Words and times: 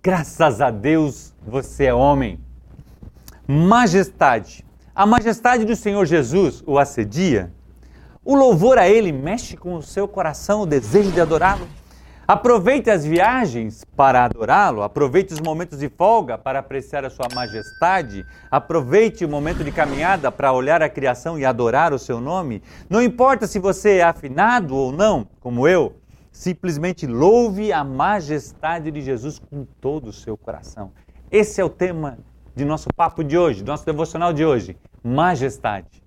Graças 0.00 0.60
a 0.60 0.70
Deus 0.70 1.34
você 1.44 1.86
é 1.86 1.94
homem. 1.94 2.38
Majestade. 3.48 4.64
A 4.94 5.04
majestade 5.04 5.64
do 5.64 5.74
Senhor 5.74 6.06
Jesus 6.06 6.62
o 6.64 6.78
assedia. 6.78 7.52
O 8.24 8.36
louvor 8.36 8.78
a 8.78 8.88
Ele 8.88 9.10
mexe 9.10 9.56
com 9.56 9.74
o 9.74 9.82
seu 9.82 10.06
coração, 10.06 10.62
o 10.62 10.66
desejo 10.66 11.10
de 11.10 11.20
adorá-lo. 11.20 11.66
Aproveite 12.28 12.88
as 12.90 13.04
viagens 13.04 13.84
para 13.96 14.24
adorá-lo, 14.24 14.82
aproveite 14.82 15.32
os 15.32 15.40
momentos 15.40 15.80
de 15.80 15.88
folga 15.88 16.38
para 16.38 16.60
apreciar 16.60 17.04
a 17.04 17.10
sua 17.10 17.26
majestade, 17.34 18.24
aproveite 18.50 19.24
o 19.24 19.28
momento 19.28 19.64
de 19.64 19.72
caminhada 19.72 20.30
para 20.30 20.52
olhar 20.52 20.80
a 20.80 20.88
criação 20.88 21.36
e 21.36 21.44
adorar 21.44 21.92
o 21.92 21.98
seu 21.98 22.20
nome. 22.20 22.62
Não 22.88 23.02
importa 23.02 23.48
se 23.48 23.58
você 23.58 23.96
é 23.96 24.04
afinado 24.04 24.76
ou 24.76 24.92
não, 24.92 25.26
como 25.40 25.66
eu, 25.66 25.96
simplesmente 26.38 27.04
louve 27.04 27.72
a 27.72 27.82
majestade 27.82 28.92
de 28.92 29.00
Jesus 29.00 29.40
com 29.40 29.66
todo 29.80 30.10
o 30.10 30.12
seu 30.12 30.36
coração. 30.36 30.92
Esse 31.32 31.60
é 31.60 31.64
o 31.64 31.68
tema 31.68 32.16
de 32.54 32.64
nosso 32.64 32.88
papo 32.94 33.24
de 33.24 33.36
hoje, 33.36 33.64
do 33.64 33.66
nosso 33.66 33.84
devocional 33.84 34.32
de 34.32 34.44
hoje: 34.44 34.76
majestade. 35.02 36.00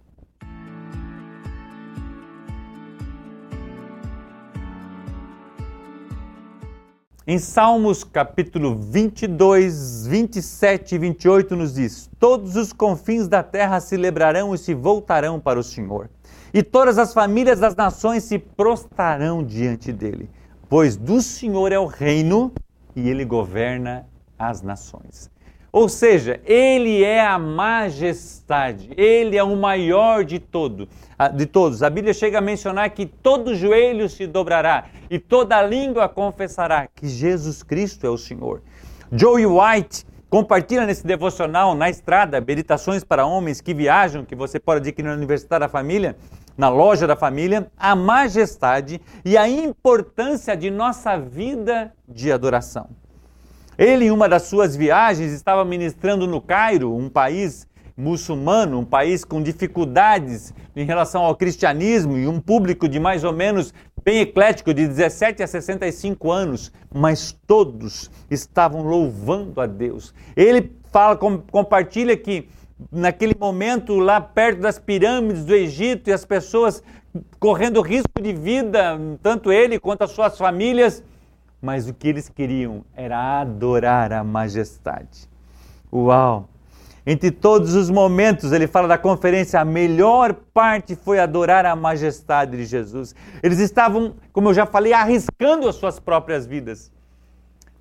Em 7.27 7.38
Salmos 7.38 8.03
capítulo 8.03 8.75
22, 8.75 10.07
27 10.07 10.95
e 10.95 10.98
28 10.98 11.55
nos 11.55 11.75
diz: 11.75 12.09
Todos 12.17 12.55
os 12.55 12.73
confins 12.73 13.27
da 13.27 13.44
terra 13.44 13.80
se 13.80 13.95
e 14.55 14.57
se 14.57 14.73
voltarão 14.73 15.39
para 15.39 15.59
o 15.59 15.63
Senhor, 15.63 16.09
e 16.52 16.63
todas 16.63 16.97
as 16.97 17.13
famílias 17.13 17.59
das 17.59 17.75
nações 17.75 18.23
se 18.23 18.39
prostrarão 18.39 19.44
diante 19.44 19.94
dele, 19.94 20.31
pois 20.67 20.97
do 20.97 21.21
Senhor 21.21 21.71
é 21.71 21.77
o 21.77 21.85
reino 21.85 22.52
e 22.95 23.07
ele 23.07 23.23
governa 23.23 24.08
as 24.38 24.63
nações. 24.63 25.30
Ou 25.71 25.88
seja, 25.88 26.41
ele 26.43 27.02
é 27.02 27.25
a 27.25 27.39
majestade, 27.39 28.89
ele 28.97 29.38
é 29.38 29.44
o 29.44 29.55
maior 29.55 30.25
de 30.25 30.38
todo, 30.38 30.89
de 31.33 31.45
todos. 31.45 31.81
A 31.81 31.89
Bíblia 31.89 32.13
chega 32.13 32.39
a 32.39 32.41
mencionar 32.41 32.89
que 32.89 33.05
todo 33.05 33.55
joelho 33.55 34.09
se 34.09 34.28
dobrará 34.28 34.86
e 35.09 35.17
toda 35.17 35.61
língua 35.61 36.09
confessará 36.09 36.89
que 36.94 37.08
Jesus 37.08 37.63
Cristo 37.63 38.05
é 38.05 38.09
o 38.09 38.17
Senhor. 38.17 38.61
Joey 39.09 39.45
White 39.45 40.05
compartilha 40.30 40.86
nesse 40.86 41.08
devocional 41.08 41.73
na 41.73 41.89
estrada, 41.89 42.41
meditações 42.41 43.03
para 43.03 43.25
homens 43.25 43.61
que 43.61 43.73
viajam, 43.73 44.25
que 44.25 44.35
você 44.35 44.59
pode 44.59 44.80
adquirir 44.80 45.08
na 45.08 45.16
Universidade 45.16 45.61
da 45.61 45.69
Família, 45.69 46.17
na 46.58 46.67
loja 46.67 47.08
da 47.08 47.16
família, 47.16 47.72
a 47.78 47.95
majestade 47.95 49.02
e 49.23 49.38
a 49.38 49.47
importância 49.47 50.56
de 50.56 50.69
nossa 50.69 51.17
vida 51.17 51.94
de 52.08 52.31
adoração. 52.31 52.89
Ele, 53.77 54.05
em 54.05 54.11
uma 54.11 54.27
das 54.27 54.44
suas 54.44 54.75
viagens, 54.75 55.31
estava 55.31 55.64
ministrando 55.64 56.27
no 56.27 56.41
Cairo, 56.41 56.95
um 56.95 57.09
país 57.09 57.67
muçulmano, 57.95 58.80
um 58.80 58.86
país 58.86 59.23
com 59.23 59.41
dificuldades 59.41 60.53
em 60.75 60.86
relação 60.86 61.23
ao 61.23 61.36
cristianismo 61.36 62.17
e 62.17 62.28
um 62.28 62.39
público 62.39 62.88
de 62.88 63.00
mais 63.00 63.23
ou 63.23 63.33
menos 63.33 63.73
bem 64.03 64.19
eclético, 64.19 64.73
de 64.73 64.88
17 64.88 65.44
a 65.44 65.47
65 65.47 66.31
anos, 66.31 66.72
mas 66.94 67.38
todos 67.45 68.09
estavam 68.30 68.81
louvando 68.81 69.61
a 69.61 69.67
Deus. 69.67 70.13
Ele 70.35 70.72
fala, 70.91 71.16
compartilha 71.16 72.17
que 72.17 72.50
naquele 72.91 73.35
momento 73.39 74.00
lá 74.00 74.19
perto 74.19 74.61
das 74.61 74.80
pirâmides 74.80 75.45
do 75.45 75.53
Egito 75.53 76.09
e 76.09 76.13
as 76.13 76.25
pessoas 76.25 76.83
correndo 77.39 77.81
risco 77.81 78.22
de 78.22 78.33
vida, 78.33 79.00
tanto 79.22 79.52
ele 79.52 79.80
quanto 79.80 80.03
as 80.03 80.11
suas 80.11 80.38
famílias, 80.38 81.03
mas 81.62 81.88
o 81.88 81.94
que 81.94 82.08
eles 82.08 82.28
queriam 82.28 82.84
era 82.95 83.42
adorar 83.42 84.12
a 84.12 84.23
majestade. 84.23 85.30
Uau! 85.94 86.50
Entre 87.06 87.31
todos 87.31 87.73
os 87.73 87.90
momentos, 87.90 88.52
ele 88.52 88.68
fala 88.68 88.88
da 88.88 88.98
conferência, 88.98 89.59
a 89.59 89.66
melhor 89.66 90.34
parte 90.53 90.95
foi 90.95 91.20
adorar 91.20 91.66
a 91.66 91.75
majestade 91.75 92.56
de 92.56 92.66
Jesus. 92.66 93.16
Eles 93.41 93.59
estavam, 93.59 94.16
como 94.31 94.50
eu 94.50 94.53
já 94.53 94.66
falei, 94.66 94.94
arriscando 94.94 95.68
as 95.68 95.75
suas 95.75 96.00
próprias 96.00 96.46
vidas. 96.46 96.91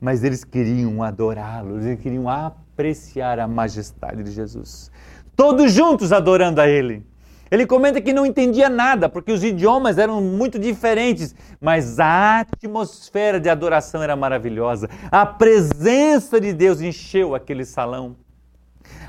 Mas 0.01 0.25
eles 0.25 0.43
queriam 0.43 1.03
adorá-lo, 1.03 1.79
eles 1.79 2.01
queriam 2.01 2.29
apreciar 2.31 3.39
a 3.39 3.47
majestade 3.47 4.23
de 4.23 4.31
Jesus. 4.31 4.91
Todos 5.37 5.73
juntos 5.73 6.13
adorando 6.13 6.61
a 6.61 6.67
Ele. 6.67 7.05
Ele 7.51 7.67
comenta 7.67 8.01
que 8.01 8.13
não 8.13 8.25
entendia 8.25 8.69
nada, 8.69 9.09
porque 9.09 9.33
os 9.33 9.43
idiomas 9.43 9.99
eram 9.99 10.21
muito 10.21 10.59
diferentes, 10.59 11.35
mas 11.61 11.99
a 11.99 12.41
atmosfera 12.41 13.41
de 13.41 13.49
adoração 13.49 14.03
era 14.03 14.15
maravilhosa. 14.15 14.89
A 15.11 15.27
presença 15.27 16.41
de 16.41 16.53
Deus 16.53 16.81
encheu 16.81 17.35
aquele 17.35 17.65
salão. 17.65 18.17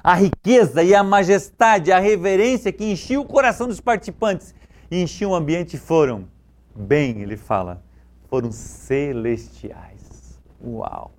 A 0.04 0.16
riqueza 0.16 0.82
e 0.82 0.96
a 0.96 1.04
majestade, 1.04 1.92
a 1.92 2.00
reverência 2.00 2.72
que 2.72 2.84
enchia 2.84 3.22
o 3.22 3.26
coração 3.26 3.68
dos 3.68 3.80
participantes 3.80 4.56
e 4.90 5.04
enchia 5.04 5.30
o 5.30 5.36
ambiente 5.36 5.78
foram, 5.78 6.28
bem, 6.76 7.22
ele 7.22 7.38
fala, 7.38 7.84
foram 8.28 8.52
celestiais. 8.52 10.40
Uau! 10.64 11.12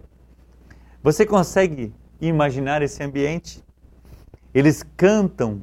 Você 1.03 1.25
consegue 1.25 1.95
imaginar 2.21 2.83
esse 2.83 3.03
ambiente? 3.03 3.63
Eles 4.53 4.85
cantam 4.97 5.63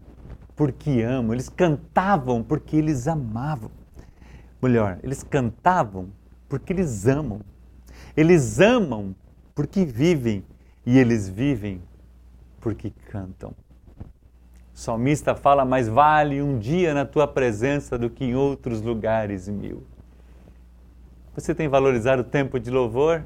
porque 0.59 1.02
amam, 1.02 1.31
eles 1.31 1.47
cantavam 1.47 2.44
porque 2.44 2.75
eles 2.75 3.08
amavam. 3.08 3.72
Melhor, 4.62 5.00
eles 5.02 5.24
cantavam 5.24 6.09
porque 6.50 6.74
eles 6.74 7.08
amam. 7.08 7.40
Eles 8.14 8.59
amam 8.59 9.16
porque 9.56 9.86
vivem 9.86 10.44
e 10.86 11.00
eles 11.00 11.30
vivem 11.30 11.81
porque 12.59 12.92
cantam. 13.09 13.52
O 14.74 14.78
salmista 14.78 15.34
fala: 15.34 15.64
Mais 15.64 15.88
vale 15.88 16.42
um 16.42 16.59
dia 16.59 16.94
na 16.94 17.06
tua 17.06 17.25
presença 17.25 17.98
do 17.98 18.09
que 18.09 18.25
em 18.25 18.36
outros 18.36 18.81
lugares 18.81 19.48
mil. 19.48 19.88
Você 21.36 21.56
tem 21.56 21.69
valorizado 21.69 22.22
o 22.22 22.25
tempo 22.25 22.59
de 22.59 22.69
louvor? 22.69 23.24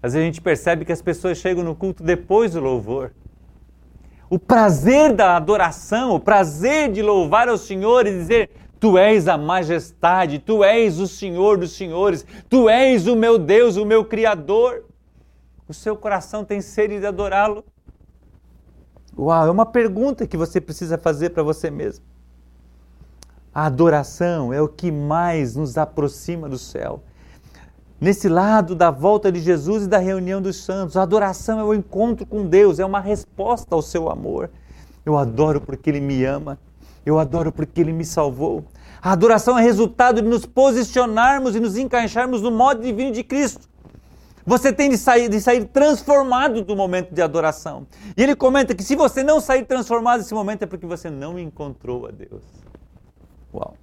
Às 0.00 0.12
vezes 0.12 0.22
a 0.22 0.26
gente 0.26 0.40
percebe 0.40 0.84
que 0.84 0.92
as 0.92 1.02
pessoas 1.02 1.38
chegam 1.38 1.64
no 1.64 1.74
culto 1.74 2.04
depois 2.04 2.52
do 2.52 2.60
louvor 2.60 3.10
o 4.28 4.38
prazer 4.38 5.12
da 5.14 5.36
adoração, 5.36 6.14
o 6.14 6.20
prazer 6.20 6.90
de 6.90 7.02
louvar 7.02 7.48
ao 7.48 7.58
Senhor 7.58 8.06
e 8.06 8.12
dizer: 8.12 8.50
Tu 8.80 8.98
és 8.98 9.28
a 9.28 9.36
majestade, 9.36 10.38
Tu 10.38 10.64
és 10.64 10.98
o 10.98 11.06
Senhor 11.06 11.58
dos 11.58 11.72
senhores, 11.72 12.26
Tu 12.48 12.68
és 12.68 13.06
o 13.06 13.16
meu 13.16 13.38
Deus, 13.38 13.76
o 13.76 13.84
meu 13.84 14.04
Criador. 14.04 14.84
O 15.68 15.72
seu 15.72 15.96
coração 15.96 16.44
tem 16.44 16.60
sede 16.60 17.00
de 17.00 17.06
adorá-lo? 17.06 17.64
Uau, 19.16 19.46
é 19.46 19.50
uma 19.50 19.64
pergunta 19.64 20.26
que 20.26 20.36
você 20.36 20.60
precisa 20.60 20.98
fazer 20.98 21.30
para 21.30 21.42
você 21.42 21.70
mesmo. 21.70 22.04
A 23.54 23.66
adoração 23.66 24.52
é 24.52 24.60
o 24.60 24.68
que 24.68 24.90
mais 24.90 25.54
nos 25.54 25.78
aproxima 25.78 26.48
do 26.48 26.58
céu 26.58 27.02
nesse 28.04 28.28
lado 28.28 28.74
da 28.74 28.90
volta 28.90 29.32
de 29.32 29.40
Jesus 29.40 29.84
e 29.84 29.88
da 29.88 29.96
reunião 29.96 30.40
dos 30.40 30.62
santos. 30.62 30.94
A 30.94 31.02
adoração 31.02 31.58
é 31.58 31.64
o 31.64 31.72
encontro 31.72 32.26
com 32.26 32.46
Deus, 32.46 32.78
é 32.78 32.84
uma 32.84 33.00
resposta 33.00 33.74
ao 33.74 33.80
seu 33.80 34.10
amor. 34.10 34.50
Eu 35.06 35.16
adoro 35.16 35.58
porque 35.58 35.88
Ele 35.88 36.00
me 36.00 36.22
ama, 36.22 36.58
eu 37.06 37.18
adoro 37.18 37.50
porque 37.50 37.80
Ele 37.80 37.94
me 37.94 38.04
salvou. 38.04 38.62
A 39.00 39.12
adoração 39.12 39.58
é 39.58 39.62
resultado 39.62 40.20
de 40.20 40.28
nos 40.28 40.44
posicionarmos 40.44 41.56
e 41.56 41.60
nos 41.60 41.78
encaixarmos 41.78 42.42
no 42.42 42.50
modo 42.50 42.82
divino 42.82 43.10
de 43.10 43.24
Cristo. 43.24 43.66
Você 44.44 44.70
tem 44.70 44.90
de 44.90 44.98
sair, 44.98 45.30
de 45.30 45.40
sair 45.40 45.64
transformado 45.64 46.60
do 46.60 46.76
momento 46.76 47.14
de 47.14 47.22
adoração. 47.22 47.86
E 48.14 48.22
ele 48.22 48.36
comenta 48.36 48.74
que 48.74 48.82
se 48.82 48.94
você 48.94 49.22
não 49.22 49.40
sair 49.40 49.64
transformado 49.64 50.18
nesse 50.18 50.34
momento 50.34 50.62
é 50.62 50.66
porque 50.66 50.84
você 50.84 51.08
não 51.08 51.38
encontrou 51.38 52.06
a 52.06 52.10
Deus. 52.10 52.42
Uau! 53.54 53.74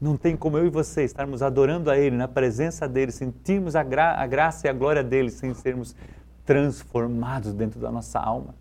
Não 0.00 0.16
tem 0.16 0.36
como 0.36 0.58
eu 0.58 0.66
e 0.66 0.70
você 0.70 1.04
estarmos 1.04 1.42
adorando 1.42 1.90
a 1.90 1.98
Ele, 1.98 2.16
na 2.16 2.28
presença 2.28 2.86
dEle, 2.86 3.12
sentirmos 3.12 3.76
a, 3.76 3.82
gra 3.82 4.14
a 4.14 4.26
graça 4.26 4.66
e 4.66 4.70
a 4.70 4.72
glória 4.72 5.02
dEle, 5.02 5.30
sem 5.30 5.54
sermos 5.54 5.94
transformados 6.44 7.54
dentro 7.54 7.80
da 7.80 7.90
nossa 7.90 8.18
alma. 8.18 8.54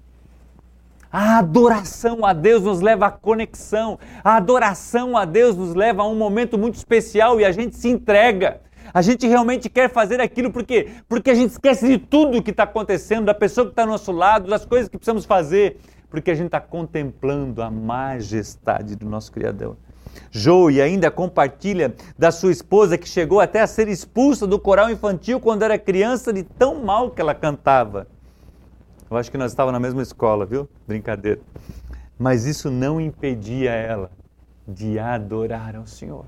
A 1.12 1.38
adoração 1.38 2.26
a 2.26 2.34
Deus 2.34 2.64
nos 2.64 2.82
leva 2.82 3.06
à 3.06 3.12
conexão. 3.12 4.00
A 4.24 4.38
adoração 4.38 5.16
a 5.16 5.26
Deus 5.26 5.56
nos 5.56 5.76
leva 5.76 6.02
a 6.02 6.08
um 6.08 6.16
momento 6.16 6.58
muito 6.58 6.76
especial 6.76 7.40
e 7.40 7.46
a 7.46 7.52
gente 7.52 7.76
se 7.76 7.88
entrega. 7.88 8.62
A 8.92 9.02
gente 9.02 9.28
realmente 9.28 9.70
quer 9.70 9.92
fazer 9.92 10.20
aquilo 10.20 10.52
porque 10.52 10.90
porque 11.08 11.30
a 11.30 11.36
gente 11.36 11.52
esquece 11.52 11.88
de 11.88 12.00
tudo 12.00 12.40
o 12.40 12.44
que 12.44 12.50
está 12.50 12.64
acontecendo, 12.64 13.26
da 13.26 13.34
pessoa 13.34 13.66
que 13.66 13.74
está 13.74 13.84
ao 13.84 13.88
nosso 13.88 14.12
lado, 14.12 14.50
das 14.50 14.66
coisas 14.66 14.90
que 14.90 14.98
precisamos 14.98 15.24
fazer, 15.24 15.80
porque 16.10 16.32
a 16.32 16.36
gente 16.36 16.48
está 16.48 16.60
contemplando 16.60 17.62
a 17.62 17.70
majestade 17.70 18.96
do 18.96 19.06
nosso 19.06 19.32
Criador. 19.32 19.78
Joe 20.32 20.82
ainda 20.82 21.12
compartilha 21.12 21.94
da 22.18 22.32
sua 22.32 22.52
esposa 22.52 22.98
que 22.98 23.08
chegou 23.08 23.40
até 23.40 23.62
a 23.62 23.68
ser 23.68 23.88
expulsa 23.88 24.48
do 24.48 24.60
coral 24.60 24.90
infantil 24.90 25.40
quando 25.40 25.64
era 25.64 25.78
criança 25.78 26.34
de 26.34 26.44
tão 26.44 26.84
mal 26.84 27.12
que 27.12 27.22
ela 27.22 27.36
cantava. 27.36 28.08
Eu 29.10 29.18
acho 29.18 29.30
que 29.30 29.38
nós 29.38 29.52
estávamos 29.52 29.74
na 29.74 29.80
mesma 29.80 30.02
escola, 30.02 30.46
viu? 30.46 30.68
Brincadeira. 30.88 31.40
Mas 32.18 32.46
isso 32.46 32.72
não 32.72 33.00
impedia 33.00 33.72
ela 33.72 34.12
de 34.68 34.98
adorar 34.98 35.76
ao 35.76 35.86
Senhor. 35.86 36.26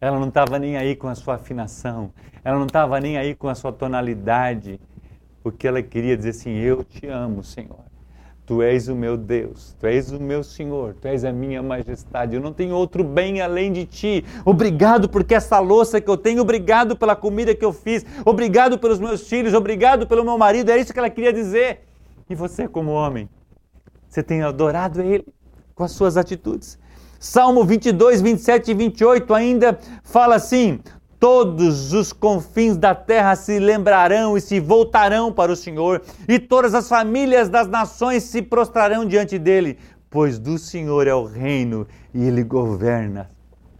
Ela 0.00 0.18
não 0.18 0.28
estava 0.28 0.58
nem 0.58 0.76
aí 0.76 0.94
com 0.94 1.08
a 1.08 1.14
sua 1.14 1.36
afinação, 1.36 2.12
ela 2.44 2.58
não 2.58 2.66
estava 2.66 3.00
nem 3.00 3.16
aí 3.16 3.34
com 3.34 3.48
a 3.48 3.54
sua 3.54 3.72
tonalidade, 3.72 4.78
porque 5.42 5.66
ela 5.66 5.82
queria 5.82 6.16
dizer 6.16 6.30
assim: 6.30 6.54
Eu 6.54 6.84
te 6.84 7.06
amo, 7.06 7.42
Senhor. 7.42 7.84
Tu 8.46 8.62
és 8.62 8.86
o 8.86 8.94
meu 8.94 9.16
Deus, 9.16 9.74
tu 9.80 9.88
és 9.88 10.12
o 10.12 10.20
meu 10.20 10.44
Senhor, 10.44 10.94
tu 10.94 11.08
és 11.08 11.24
a 11.24 11.32
minha 11.32 11.60
majestade. 11.60 12.36
Eu 12.36 12.40
não 12.40 12.52
tenho 12.52 12.76
outro 12.76 13.02
bem 13.02 13.40
além 13.40 13.72
de 13.72 13.84
ti. 13.84 14.24
Obrigado 14.44 15.08
porque 15.08 15.34
essa 15.34 15.58
louça 15.58 16.00
que 16.00 16.08
eu 16.08 16.16
tenho, 16.16 16.42
obrigado 16.42 16.96
pela 16.96 17.16
comida 17.16 17.56
que 17.56 17.64
eu 17.64 17.72
fiz, 17.72 18.06
obrigado 18.24 18.78
pelos 18.78 19.00
meus 19.00 19.28
filhos, 19.28 19.52
obrigado 19.52 20.06
pelo 20.06 20.24
meu 20.24 20.38
marido. 20.38 20.70
É 20.70 20.78
isso 20.78 20.92
que 20.92 20.98
ela 20.98 21.10
queria 21.10 21.32
dizer. 21.32 21.88
E 22.30 22.36
você, 22.36 22.68
como 22.68 22.92
homem, 22.92 23.28
você 24.08 24.22
tem 24.22 24.42
adorado 24.42 25.02
Ele 25.02 25.26
com 25.74 25.82
as 25.82 25.90
suas 25.90 26.16
atitudes. 26.16 26.78
Salmo 27.18 27.64
22, 27.64 28.22
27 28.22 28.70
e 28.70 28.74
28 28.74 29.34
ainda 29.34 29.78
fala 30.04 30.36
assim: 30.36 30.78
Todos 31.18 31.92
os 31.94 32.12
confins 32.12 32.76
da 32.76 32.94
terra 32.94 33.34
se 33.36 33.58
lembrarão 33.58 34.36
e 34.36 34.40
se 34.40 34.60
voltarão 34.60 35.32
para 35.32 35.50
o 35.50 35.56
Senhor, 35.56 36.02
e 36.28 36.38
todas 36.38 36.74
as 36.74 36.88
famílias 36.88 37.48
das 37.48 37.66
nações 37.66 38.24
se 38.24 38.42
prostrarão 38.42 39.06
diante 39.06 39.38
dele, 39.38 39.78
pois 40.10 40.38
do 40.38 40.58
Senhor 40.58 41.06
é 41.06 41.14
o 41.14 41.24
reino 41.24 41.86
e 42.12 42.24
ele 42.24 42.42
governa 42.42 43.30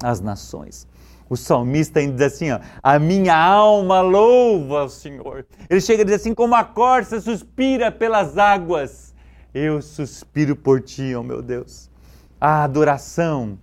as 0.03 0.21
nações. 0.21 0.87
O 1.29 1.37
salmista 1.37 1.99
ainda 1.99 2.15
diz 2.15 2.35
assim: 2.35 2.51
ó, 2.53 2.61
A 2.83 2.99
minha 2.99 3.37
alma 3.37 4.01
louva 4.01 4.85
o 4.85 4.89
Senhor. 4.89 5.45
Ele 5.69 5.81
chega 5.81 6.03
a 6.03 6.05
dizer 6.05 6.17
assim: 6.17 6.35
Como 6.35 6.55
a 6.55 6.65
corça 6.65 7.21
suspira 7.21 7.91
pelas 7.91 8.39
águas, 8.39 9.15
eu 9.53 9.83
suspiro 9.83 10.55
por 10.55 10.81
ti, 10.81 11.15
ó 11.15 11.23
meu 11.23 11.43
Deus. 11.43 11.91
A 12.41 12.63
adoração 12.63 13.59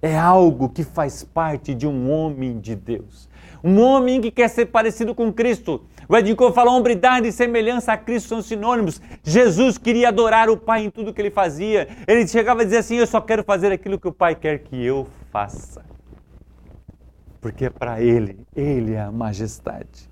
é 0.00 0.16
algo 0.16 0.68
que 0.68 0.84
faz 0.84 1.24
parte 1.24 1.74
de 1.74 1.86
um 1.86 2.10
homem 2.10 2.58
de 2.58 2.74
Deus. 2.74 3.28
Um 3.62 3.80
homem 3.80 4.20
que 4.20 4.30
quer 4.30 4.48
ser 4.48 4.66
parecido 4.66 5.14
com 5.14 5.32
Cristo. 5.32 5.82
O 6.08 6.16
Edinco 6.16 6.52
fala, 6.52 6.70
hombridade 6.70 7.26
e 7.26 7.32
semelhança 7.32 7.92
a 7.92 7.96
Cristo 7.96 8.28
são 8.28 8.40
sinônimos. 8.42 9.00
Jesus 9.22 9.76
queria 9.76 10.08
adorar 10.08 10.48
o 10.48 10.56
Pai 10.56 10.84
em 10.84 10.90
tudo 10.90 11.12
que 11.12 11.20
ele 11.20 11.30
fazia. 11.30 11.88
Ele 12.06 12.26
chegava 12.26 12.62
a 12.62 12.64
dizer 12.64 12.78
assim: 12.78 12.96
Eu 12.96 13.06
só 13.06 13.20
quero 13.20 13.42
fazer 13.42 13.72
aquilo 13.72 13.98
que 13.98 14.08
o 14.08 14.12
Pai 14.12 14.34
quer 14.34 14.60
que 14.60 14.82
eu 14.82 15.06
faça. 15.32 15.84
Porque 17.40 17.66
é 17.66 17.70
para 17.70 18.00
Ele, 18.00 18.38
Ele 18.54 18.94
é 18.94 19.00
a 19.00 19.12
majestade. 19.12 20.08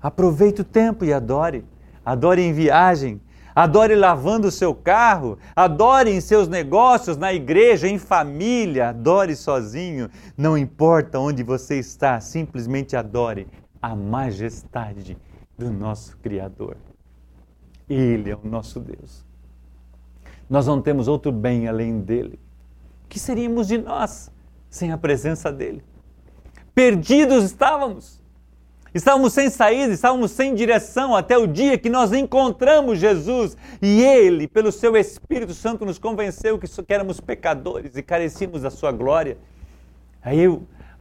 Aproveite 0.00 0.60
o 0.60 0.64
tempo 0.64 1.04
e 1.04 1.12
adore. 1.12 1.64
Adore 2.04 2.42
em 2.42 2.52
viagem, 2.52 3.20
Adore 3.54 3.94
lavando 3.94 4.48
o 4.48 4.50
seu 4.50 4.74
carro, 4.74 5.38
adore 5.54 6.10
em 6.10 6.20
seus 6.20 6.48
negócios, 6.48 7.16
na 7.16 7.32
igreja, 7.32 7.86
em 7.86 7.98
família, 7.98 8.88
adore 8.88 9.36
sozinho, 9.36 10.08
não 10.36 10.56
importa 10.56 11.18
onde 11.18 11.42
você 11.42 11.78
está, 11.78 12.18
simplesmente 12.20 12.96
adore 12.96 13.46
a 13.80 13.94
majestade 13.94 15.18
do 15.58 15.70
nosso 15.70 16.16
Criador. 16.18 16.76
Ele 17.88 18.30
é 18.30 18.36
o 18.36 18.46
nosso 18.46 18.80
Deus. 18.80 19.24
Nós 20.48 20.66
não 20.66 20.80
temos 20.80 21.08
outro 21.08 21.32
bem 21.32 21.68
além 21.68 22.00
dele. 22.00 22.38
O 23.04 23.08
que 23.08 23.18
seríamos 23.18 23.68
de 23.68 23.76
nós 23.76 24.30
sem 24.70 24.92
a 24.92 24.98
presença 24.98 25.52
dele? 25.52 25.82
Perdidos 26.74 27.44
estávamos. 27.44 28.21
Estávamos 28.94 29.32
sem 29.32 29.48
saída, 29.48 29.92
estávamos 29.92 30.30
sem 30.32 30.54
direção 30.54 31.16
até 31.16 31.38
o 31.38 31.46
dia 31.46 31.78
que 31.78 31.88
nós 31.88 32.12
encontramos 32.12 32.98
Jesus 32.98 33.56
e 33.80 34.02
Ele, 34.02 34.46
pelo 34.46 34.70
Seu 34.70 34.96
Espírito 34.96 35.54
Santo, 35.54 35.86
nos 35.86 35.98
convenceu 35.98 36.58
que 36.58 36.66
éramos 36.88 37.18
pecadores 37.18 37.96
e 37.96 38.02
carecíamos 38.02 38.62
da 38.62 38.70
Sua 38.70 38.92
glória. 38.92 39.38
Aí 40.22 40.46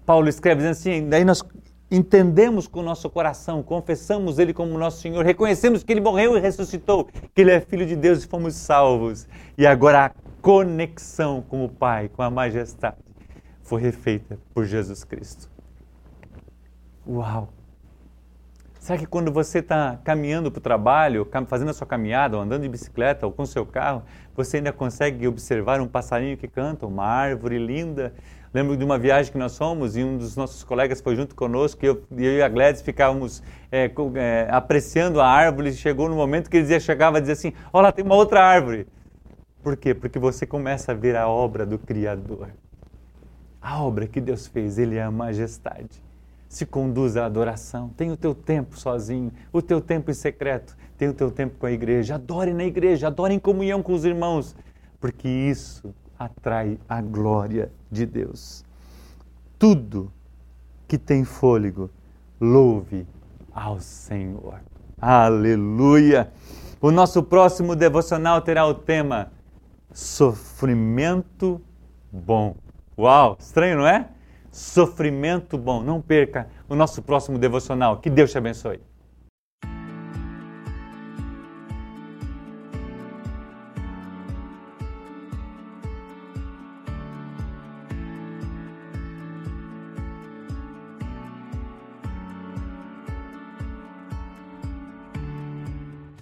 Paulo 0.06 0.30
escreve 0.30 0.62
dizendo 0.62 0.72
assim: 0.72 1.10
daí 1.10 1.26
nós 1.26 1.44
entendemos 1.92 2.66
com 2.66 2.80
o 2.80 2.84
nosso 2.84 3.10
coração, 3.10 3.62
confessamos 3.62 4.40
Ele 4.40 4.54
como 4.54 4.78
nosso 4.78 5.02
Senhor, 5.02 5.26
reconhecemos 5.26 5.84
que 5.84 5.92
Ele 5.92 6.00
morreu 6.00 6.38
e 6.38 6.40
ressuscitou, 6.40 7.10
que 7.36 7.42
Ele 7.42 7.52
é 7.52 7.60
Filho 7.60 7.86
de 7.86 7.98
Deus 7.98 8.24
e 8.24 8.28
fomos 8.28 8.56
salvos. 8.56 9.28
E 9.58 9.68
agora 9.68 10.06
a 10.06 10.12
conexão 10.42 11.42
com 11.42 11.66
o 11.66 11.70
Pai, 11.70 12.08
com 12.08 12.22
a 12.22 12.30
majestade, 12.30 12.96
foi 13.62 13.82
refeita 13.82 14.40
por 14.54 14.66
Jesus 14.66 15.04
Cristo. 15.04 15.52
Uau! 17.06 17.61
Será 18.82 18.98
que 18.98 19.06
quando 19.06 19.32
você 19.32 19.60
está 19.60 20.00
caminhando 20.04 20.52
para 20.52 20.58
o 20.58 20.62
trabalho, 20.62 21.28
fazendo 21.46 21.70
a 21.70 21.74
sua 21.74 21.86
caminhada, 21.86 22.36
ou 22.36 22.42
andando 22.42 22.64
de 22.64 22.68
bicicleta, 22.68 23.28
ou 23.28 23.32
com 23.32 23.44
o 23.44 23.46
seu 23.46 23.64
carro, 23.64 24.02
você 24.36 24.58
ainda 24.58 24.74
consegue 24.74 25.28
observar 25.28 25.80
um 25.80 25.88
passarinho 25.88 26.36
que 26.36 26.48
canta, 26.48 26.88
uma 26.88 27.06
árvore 27.06 27.60
linda? 27.60 28.12
Lembro 28.52 28.76
de 28.76 28.84
uma 28.84 28.98
viagem 28.98 29.32
que 29.32 29.38
nós 29.38 29.56
fomos 29.56 29.96
e 29.96 30.04
um 30.04 30.18
dos 30.18 30.36
nossos 30.36 30.64
colegas 30.64 31.00
foi 31.00 31.16
junto 31.16 31.36
conosco 31.36 31.86
e 31.86 31.90
eu, 31.90 32.04
eu 32.12 32.38
e 32.38 32.42
a 32.42 32.50
Gladys 32.50 32.82
ficávamos 32.82 33.44
é, 33.72 33.92
é, 34.16 34.48
apreciando 34.50 35.22
a 35.22 35.28
árvore 35.28 35.70
e 35.70 35.74
chegou 35.74 36.10
no 36.10 36.16
momento 36.16 36.50
que 36.50 36.58
ele 36.58 36.64
dizia, 36.64 36.80
chegava 36.80 37.18
a 37.18 37.20
dizer 37.20 37.34
assim, 37.34 37.54
olha 37.72 37.92
tem 37.92 38.04
uma 38.04 38.16
outra 38.16 38.44
árvore. 38.44 38.88
Por 39.62 39.78
quê? 39.78 39.94
Porque 39.94 40.18
você 40.18 40.48
começa 40.48 40.92
a 40.92 40.96
ver 40.96 41.16
a 41.16 41.28
obra 41.28 41.68
do 41.68 41.78
Criador. 41.78 42.50
A 43.62 43.84
obra 43.84 44.08
que 44.08 44.20
Deus 44.20 44.48
fez, 44.48 44.80
Ele 44.80 44.96
é 44.96 45.04
a 45.04 45.12
majestade 45.12 46.02
se 46.52 46.66
conduz 46.66 47.16
à 47.16 47.26
adoração. 47.26 47.88
Tem 47.96 48.12
o 48.12 48.18
teu 48.18 48.36
tempo 48.36 48.78
sozinho, 48.78 49.32
o 49.54 49.62
teu 49.62 49.80
tempo 49.80 50.12
em 50.12 50.14
secreto, 50.14 50.76
tem 50.98 51.08
o 51.08 51.14
teu 51.14 51.32
tempo 51.32 51.58
com 51.58 51.66
a 51.66 51.72
igreja. 51.72 52.16
Adore 52.16 52.54
na 52.54 52.66
igreja, 52.66 53.08
adore 53.08 53.34
em 53.34 53.40
comunhão 53.40 53.82
com 53.82 53.94
os 53.94 54.04
irmãos, 54.04 54.54
porque 55.00 55.30
isso 55.30 55.96
atrai 56.20 56.78
a 56.90 57.02
glória 57.02 57.72
de 57.90 58.06
Deus. 58.06 58.66
Tudo 59.58 60.12
que 60.90 60.98
tem 60.98 61.24
fôlego, 61.24 61.90
louve 62.40 63.08
ao 63.54 63.80
Senhor. 63.80 64.60
Aleluia! 65.00 66.34
O 66.82 66.92
nosso 66.92 67.24
próximo 67.24 67.78
devocional 67.78 68.42
terá 68.42 68.68
o 68.68 68.74
tema 68.74 69.32
Sofrimento 69.94 71.62
Bom. 72.12 72.58
Uau, 73.00 73.38
estranho, 73.40 73.78
não 73.78 73.88
é? 73.88 74.10
Sofrimento 74.52 75.58
bom. 75.58 75.82
Não 75.82 76.02
perca 76.02 76.48
o 76.68 76.76
nosso 76.76 77.02
próximo 77.02 77.38
devocional. 77.38 77.98
Que 77.98 78.10
Deus 78.10 78.32
te 78.32 78.38
abençoe. 78.38 78.91